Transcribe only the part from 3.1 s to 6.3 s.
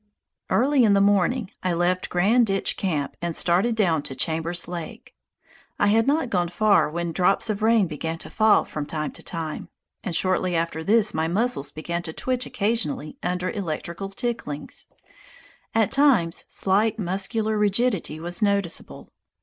and started down to Chambers Lake. I had